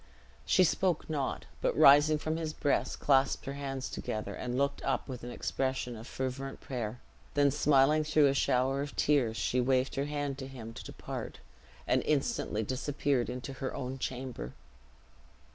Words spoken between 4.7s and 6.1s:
up with an expression of